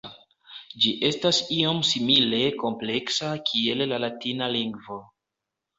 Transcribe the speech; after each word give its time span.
Ĝi 0.85 0.93
estas 1.09 1.41
iom 1.57 1.83
simile 1.91 2.41
kompleksa 2.65 3.33
kiel 3.53 3.89
la 3.95 4.03
latina 4.07 4.51
lingvo. 4.59 5.03